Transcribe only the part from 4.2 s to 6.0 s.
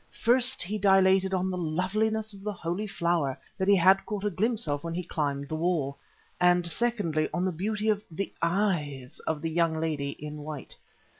a glimpse of when he climbed the wall,